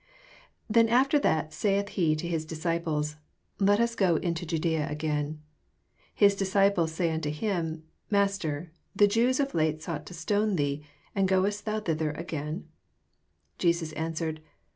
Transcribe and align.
7 0.73 0.87
Then 0.87 0.89
after 0.89 1.19
that 1.19 1.51
aith 1.63 1.89
he 1.89 2.15
to 2.15 2.27
Au 2.27 2.31
dis 2.39 2.63
eiplee, 2.65 3.17
Let 3.59 3.79
us 3.79 3.93
go 3.93 4.15
into 4.15 4.47
Jadsea 4.47 4.89
again. 4.89 5.43
8 6.19 6.25
Hi9 6.31 6.73
diaoiples 6.73 6.97
Bay 6.97 7.11
unto 7.11 7.29
him, 7.29 7.83
Mas 8.09 8.35
ter, 8.39 8.71
the 8.95 9.05
Jews 9.07 9.39
of 9.39 9.53
late 9.53 9.81
fx>ught 9.81 10.05
to 10.05 10.15
stone 10.15 10.55
thee; 10.55 10.83
and 11.13 11.27
goest 11.27 11.67
tiion 11.67 11.85
thither 11.85 12.13
again 12.13 12.21
7 12.47 12.53
9 12.57 12.65
Jesus 13.59 13.91
answered. 13.93 14.41